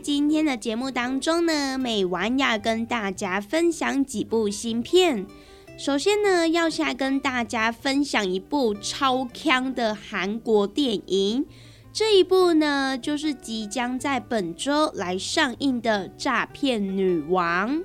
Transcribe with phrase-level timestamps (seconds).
[0.00, 5.26] 今天的节目当中呢，美晚要跟大家分享几部新片。
[5.76, 11.44] 首先呢，要先跟大家分享一部超强的韩国电影。
[11.92, 17.76] 这一部呢，就是即将在本周来上映的《诈骗女王》。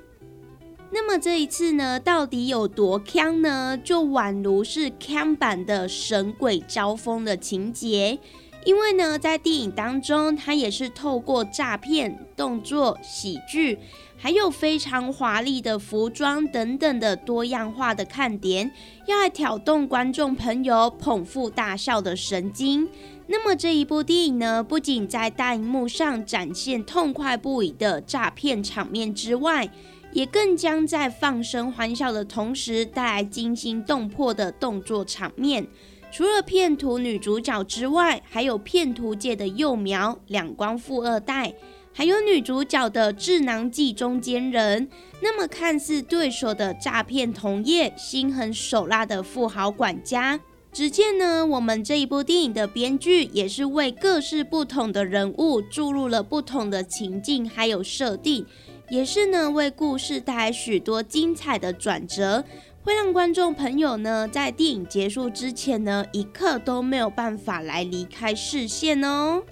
[0.90, 3.76] 那么这一次呢，到底有多强呢？
[3.76, 8.18] 就宛如是强版的《神鬼交锋》的情节。
[8.66, 13.78] 因为呢，在电影当中，它也是透过诈骗、动作、喜剧，
[14.16, 18.68] 还有非常华丽的服装等等的多样化的看点，
[19.06, 22.88] 要来挑动观众朋友捧腹大笑的神经。
[23.28, 29.70] 那么这一部电影呢，不仅在大荧幕上展现痛快不已的诈骗场面之外，
[30.10, 35.68] 也更将在放声欢笑的同时，带来惊心动魄的动作场面。
[36.16, 41.52] 除了骗徒女主角之外，还有骗徒界的幼苗、两光富二代，
[41.92, 44.88] 还有女主角的智囊计中间人。
[45.20, 50.40] 那么看似对手的诈骗同业，心狠手辣的富豪管家。
[50.72, 58.46] 只见呢，我们这一部电影的编剧也是为各式不同的人物注入了不同的情境，还有设定，
[58.88, 62.42] 也是呢为故事带来许多精彩的转折。
[62.86, 69.42] 会让观众朋友呢，在电影结束之前呢，一刻都没有办法来离开视线哦。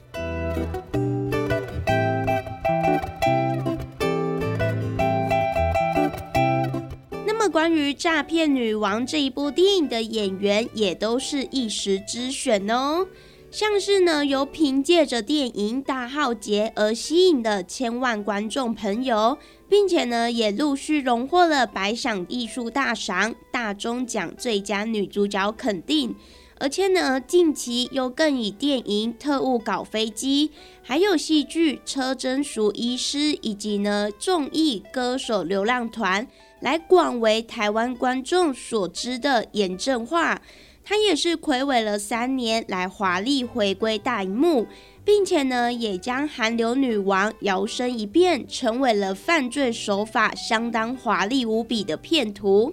[7.27, 13.09] 那么，关于《诈骗女王》这一部电影的演员，也都是一时之选哦。
[13.51, 19.39] 像是呢，由凭借着电影《大浩劫》而吸引的千万观众朋友，
[19.75, 26.15] 并且呢，也陆续荣获了百想艺术大赏、大中奖最佳女主角肯定。
[26.61, 30.49] 而且呢，近期又更以电影《特务搞飞机》，
[30.81, 36.25] 还有戏剧《车真淑医师》，以及呢综艺《歌手流浪团》，
[36.61, 40.41] 来广为台湾观众所知的严正化。
[40.87, 44.67] 他也是暌违了三年来华丽回归大荧幕，
[45.05, 52.73] 并且呢，也将韩流女王摇身一变，成为了犯罪手法相当华丽无比的骗徒。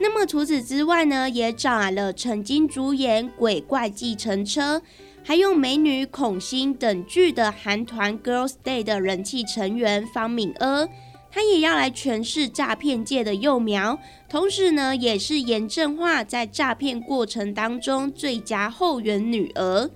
[0.00, 4.78] 那么除此之外呢，也找来了曾经主演《鬼怪计程车》
[5.22, 10.88] 还有《美女孔心》等剧的韩团 Girls Day 的人气成员方敏娥。
[11.30, 13.96] 她也要来诠释诈骗界的幼苗，
[14.28, 19.88] 同时呢，也是严正化在诈骗过程当中最佳后援女儿。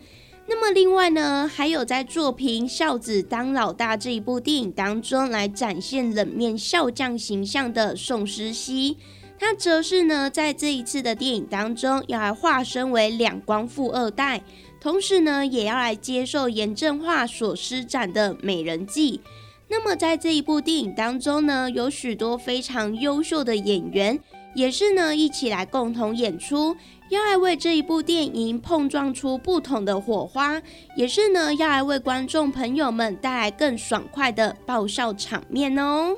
[0.46, 8.98] 那么另外呢，还有在作品《孝子当老大》这一部电影当中来展现冷面笑匠形象的宋诗熙，
[9.38, 14.42] 他则是呢在这一次的电影当中要来化身为两光富二代，
[14.78, 19.22] 同时呢，也要来接受严正化所施展的美人计。
[19.68, 24.20] 那么在这一部电影当中呢，有许多非常优秀的演员，
[24.54, 26.76] 也是呢一起来共同演出，
[27.14, 30.60] 要来为这一部电影碰撞出不同的火花，
[30.96, 36.16] 也是呢要来为观众朋友们带来更爽快的爆笑场面哦。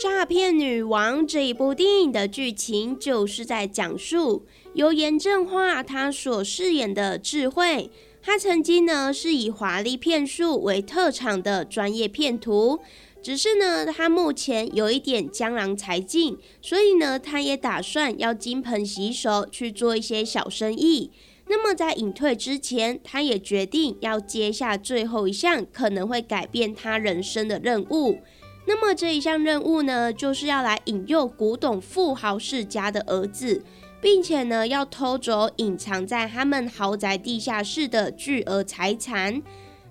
[0.00, 7.90] 诈骗女王这一部电影的剧情就是在讲述由严正化她所饰演的智慧，
[8.22, 12.80] 他曾经呢是以华丽骗术为特长的专业骗徒，
[13.22, 21.10] 只是呢他目前有一点江郎才尽，所以呢他也打算要金盆洗手去做一些小生意。
[21.48, 28.18] 那么在隐退之前，他也决定要接下最后一项可能会改变他人生的任务。
[28.66, 33.64] 那么这一项任务呢，就是要来引诱古董富豪世家的儿子，
[34.00, 39.42] 并且呢，要偷走隐藏在他们豪宅地下室的巨额财产。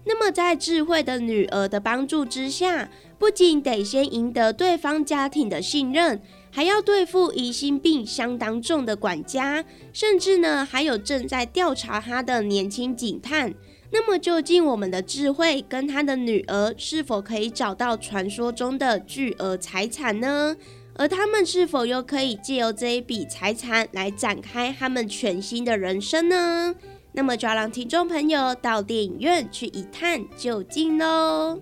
[0.06, 2.90] 那么在智慧的女儿的帮助之下，
[3.20, 6.20] 不仅得先赢得对方家庭的信任，
[6.50, 9.64] 还要对付疑心病相当重的管家，
[9.94, 13.54] 甚至呢，还有正在调查他的年轻警探。
[13.92, 20.56] 那么，究竟我们的智慧跟他的女儿是否可以找到传说中的巨额财产呢？
[21.00, 26.76] 而他们是否又可以借由这一笔财产来展开他们全新的人生呢？
[27.14, 31.62] 那么，就要让听众朋友到电影院去一探究竟喽！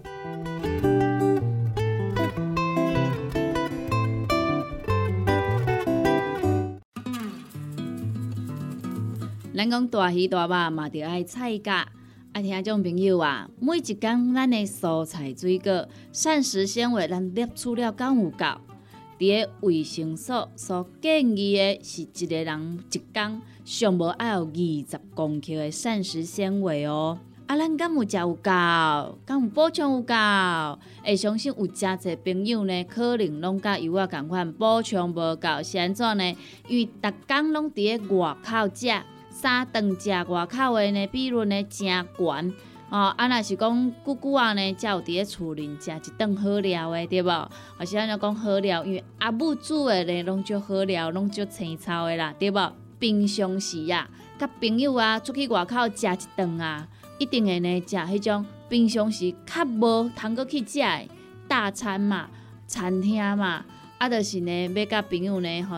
[9.56, 11.88] 咱讲大鱼大肉嘛，着爱菜价。
[12.34, 18.45] 爱听众朋友啊，每一工咱的蔬菜水果、膳食纤维，咱摄取了敢有够？
[19.19, 27.18] 伫个卫生所所建议的是一个人一工上无爱有二十公克的膳食纤维哦。
[27.48, 28.52] 啊，咱敢有食有够？
[29.25, 30.14] 敢有补充有够？
[31.04, 36.36] 会相信有诚济朋友呢，可能拢甲有我共款补充无够，是安怎呢？
[36.68, 38.88] 因为逐工拢伫个外口食。
[39.30, 42.54] 三顿食外口的呢，比率呢真悬
[42.89, 43.13] 哦。
[43.18, 47.51] 啊，若是讲久久啊呢，才有伫咧厝里食一顿好料的，对无？
[47.78, 52.74] 还是安尼讲好料，因为阿母煮的呢，拢足好料，拢足青草的啦，对无？
[53.00, 56.88] 平常时啊，甲朋友啊出去外口食一顿啊，
[57.19, 61.07] 一定会呢食迄种平常时较无通过去食的
[61.48, 62.28] 大餐嘛，
[62.66, 63.63] 餐厅嘛，
[63.98, 65.78] 啊，就是呢要甲朋友呢吼。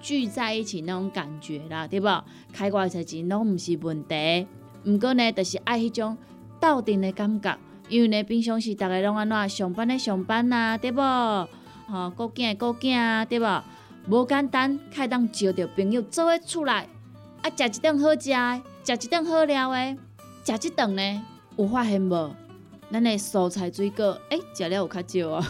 [0.00, 2.08] 聚在一起那种感觉啦，对不？
[2.52, 4.48] 开外才钱拢毋是问题，
[4.84, 6.18] 毋过呢，就是爱迄种
[6.62, 7.58] 斗阵的感觉。
[7.88, 11.02] 因为呢，平常时逐个拢安怎上班的上班呐，对不？
[11.02, 13.46] 吼，顾囝顾囝啊，对不？
[14.08, 16.88] 无简单，开当招着朋友做伙出来，
[17.42, 19.96] 啊，食一顿好食的，食一顿好料的，
[20.44, 21.22] 食一顿呢，
[21.56, 22.34] 有发现无？
[22.90, 25.46] 咱的蔬菜水果，诶，食了有较少啊，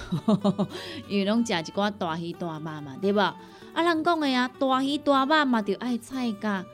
[1.09, 3.20] 因为拢食一寡大鱼大肉嘛，对不？
[3.20, 3.37] 啊，
[3.76, 6.64] 人讲的啊，大鱼大肉嘛，着爱菜价。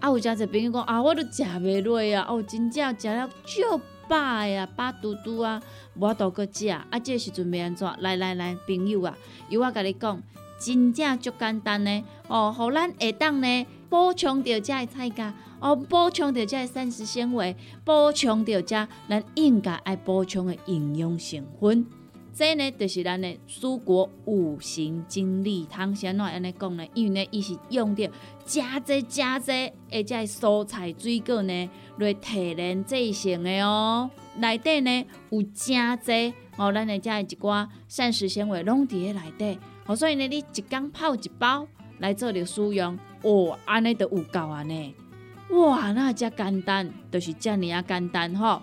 [0.00, 4.16] 啊，有诚济朋友讲啊，我都食袂落啊，哦，真正食了足饱
[4.46, 5.62] 呀，饱嘟嘟啊，
[5.94, 6.68] 无都搁食。
[6.68, 7.86] 啊，这时阵要安怎？
[8.00, 9.16] 来来来，朋友啊，
[9.50, 10.22] 由我甲你讲，
[10.58, 12.04] 真正足简单呢。
[12.28, 21.86] 哦，互咱下当呢补充着遮的菜价，哦，补充着遮的膳食纤维，补充着遮咱应该爱补充的营养成分。
[22.32, 25.94] 这呢，就是咱的蔬果五行精力汤。
[25.94, 26.86] 先怎安尼讲呢？
[26.94, 28.10] 因为呢，伊是用着
[28.44, 29.52] 加济加济，
[29.90, 34.10] 而且蔬菜水果呢来提炼制成的哦。
[34.36, 39.58] 内底呢有加济哦，咱的遮一寡膳食纤维拢伫咧内底。
[39.86, 41.66] 哦，所以呢，你一缸泡一包
[41.98, 44.94] 来做着使用，哦，安尼就有够安尼。
[45.50, 48.62] 哇，那遮简单，就是遮尔啊简单吼。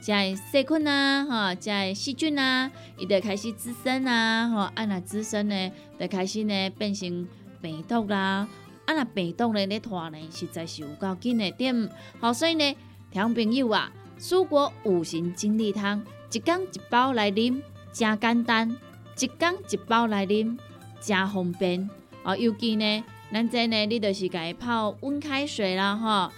[0.00, 7.26] 即个细菌啊，吼，即个细菌啊，伊就开始滋生啊，吼，啊若滋生呢，就开始呢变成
[7.60, 8.48] 病毒啦，
[8.86, 11.90] 啊若病毒呢咧拖呢，实在是有够紧的点，
[12.20, 12.76] 好，所以呢，
[13.10, 16.00] 听朋友啊，蔬果五行精力汤，
[16.32, 17.60] 一缸一包来啉，
[17.92, 18.76] 真简单，
[19.18, 20.56] 一缸一包来啉，
[21.00, 21.90] 真方便，
[22.22, 26.32] 哦，尤其呢，咱这呢，你就是家泡温开水啦，吼，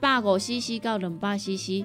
[0.00, 1.84] 百五 CC 到两百 CC。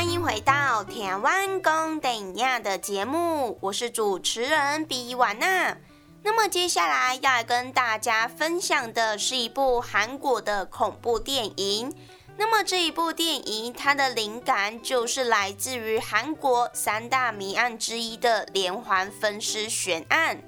[0.00, 5.76] 欢迎回到台湾公等亚的节目，我是主持人比婉娜。
[6.22, 11.94] 那么接下来要来跟大家分享的是一部韩国的恐怖电影。
[12.38, 20.38] 那么这一部电影，它的灵感就是来自于韩国三大谜案之一的连环分尸悬案《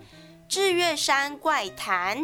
[0.49, 2.18] 日月山怪谈》。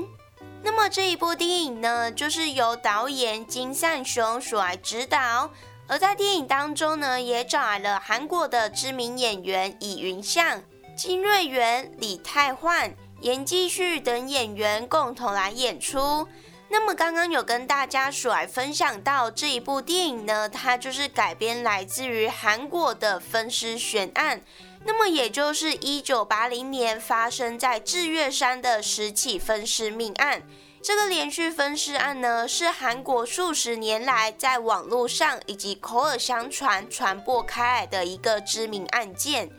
[0.62, 5.50] 那么这一部电影呢，就是由导演金善雄所来指导。
[5.88, 10.62] 而在电影当中呢，也找来了韩国的知名演员李云相、
[10.94, 16.28] 金瑞元、李泰焕、严继旭等演员共同来演出。
[16.70, 24.42] 那么刚刚有跟大家所来分享到这一部电影呢，它就是改编来自于韩国的分尸悬案，
[24.84, 30.42] 那么也就是一九八零年发生在日月山的十起分尸命案。
[30.80, 39.50] 这个连续分尸案呢，是韩国数十年来在网络上以及口耳相传传播开来的一个知名案件。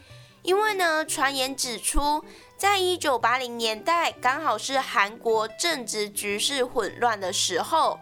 [0.41, 2.23] 因为呢，传言指出，
[2.57, 7.99] 在一九八零年代，刚好是韩国政治局势混乱的时候。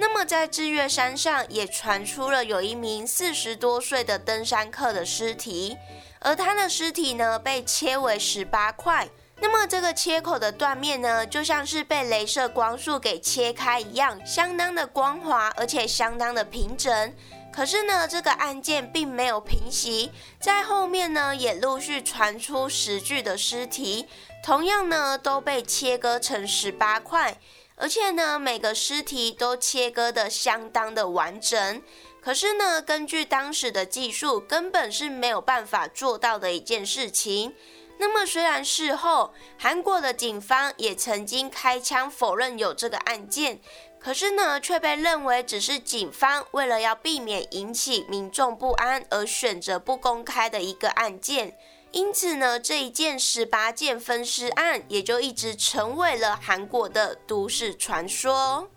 [0.00, 5.76] 那么在日月山上也传出了有一名四十多岁的登山客的尸体，
[6.20, 9.08] 而他的尸体呢被切为十八块。
[9.40, 17.14] 那么这个切口的断面呢，就像是被镭射光束给切开一样，相当的光滑，而且相当的平整。
[17.52, 24.06] 可是呢，这个案件并没有平息，在后面呢也陆续传出十具的尸体，
[24.44, 27.40] 同样呢都被切割成十八块，
[27.76, 31.82] 而且呢每个尸体都切割的相当的完整。
[32.20, 37.54] 可是呢，根据当时的技术，根本是没有办法做到的一件事情。
[38.00, 43.60] 那么，虽然事后韩国的警方也曾经开枪否认有这个案件，
[43.98, 51.56] 可是呢，却被认为只是警方为了要避免引起民众不安而选择不公开的一个案件。
[51.90, 58.68] 因此呢，这一件十八件分尸案也就一直成为了韩国的都市传说。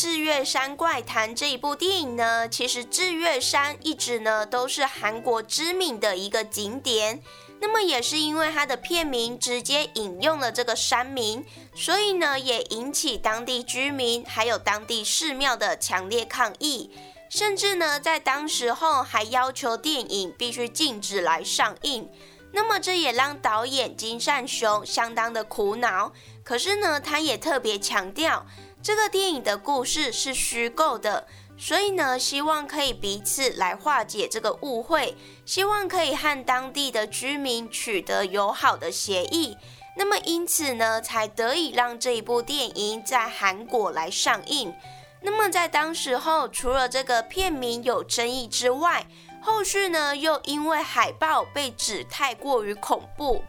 [0.00, 7.22] 关于《智月山怪谈》这一部电影呢，其实智月山一直呢都是韩国知名的一个景点。
[7.60, 16.90] 那么也是因为它的片名直接引用了这个山名，所以呢也引起当地居民还有当地寺庙的强烈抗议，
[17.28, 22.08] 甚至呢在当时候还要求电影必须禁止来上映。
[22.52, 26.12] 那么这也让导演金善雄相当的苦恼。
[26.42, 28.44] 可是呢，他也特别强调。
[28.82, 31.26] 这个电影的故事是虚构的，
[31.58, 39.54] 所以呢，希望可以彼此来化解这个误会，希望可以和当地的居民取得友好的协议。
[39.98, 44.74] 那么，因此呢，才得以让这一部电影在韩国来上映。
[45.20, 49.06] 那么，在当时候，除了这个片名有争议之外，
[49.42, 53.44] 后续呢，又因为海报被指太过于恐怖。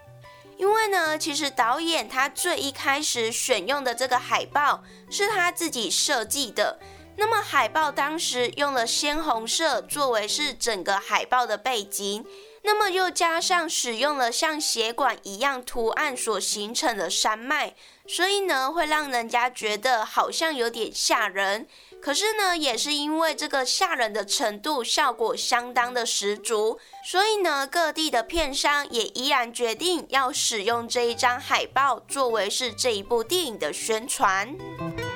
[0.62, 6.80] 因为呢，其实导演他最一开始选用的这个海报是他自己设计的。
[7.16, 12.24] 那么海报当时用了鲜红色作为是整个海报的背景，
[12.62, 17.74] 那么又加上使用了像血管一样图案所形成的山脉，
[18.14, 21.66] 所以呢会让人家觉得好像有点吓人。
[22.02, 34.58] 可是呢，也是因为这个吓人的程度效果相当的十足，所以呢，各地的片商也依然决定要使用这一张海报作为是这一部电影的宣传。《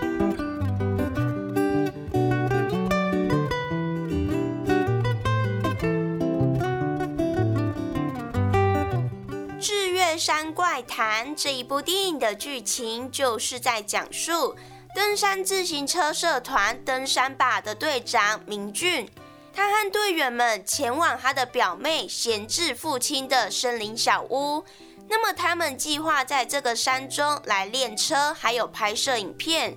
[10.15, 14.55] 智月山怪谈》这一部电影的剧情就是在讲述。
[14.95, 19.09] 登山自行车社团登山吧的队长明俊，
[19.53, 24.63] 他和队员们前往他的表妹贤治父亲的森林小屋。
[25.09, 29.75] 那么，他们计划在这个山中来练车，还有拍摄影片。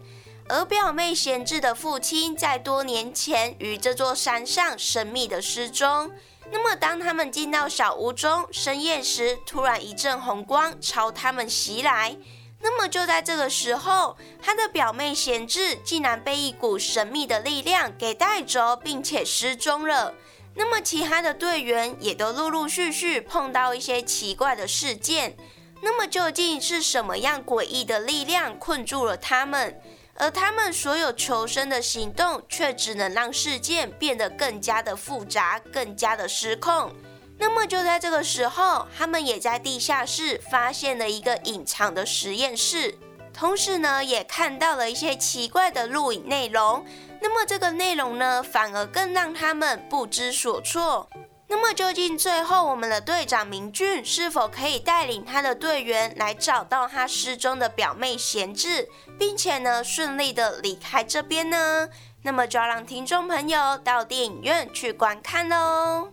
[0.48, 6.12] 而表妹贤治的父亲在多年前于这座山上神秘的失踪。
[6.51, 12.17] 那么，当他们进到小屋中，深夜时突然一阵红光朝他们袭来。
[12.61, 20.15] 那么就在这个时候，他的表妹贤智竟然被一股神秘的力量给带走，并且失踪了。
[20.55, 25.37] 那么其他的队员也都陆陆续续碰到一些奇怪的事件。
[25.83, 29.81] 那么究竟是什么样诡异的力量困住了他们？
[30.18, 36.92] 而他们所有求生的行动，却只能让事件变得更加的复杂，更加的失控。
[37.38, 42.98] 那么就在这个时候，他们也在地下室发现了一个隐藏的实验室，
[43.33, 46.85] 同时呢，也看到了一些奇怪的录影内容。
[47.22, 51.09] 那么这个内容呢，反而更让他们不知所措。
[51.51, 61.89] 那么究竟最后我们的队长明俊是否可以带领他的队员来找到他失踪的表妹贤智，并且呢顺利的离开这边呢？
[62.23, 66.13] 那么就要让听众朋友到电影院去观看喽。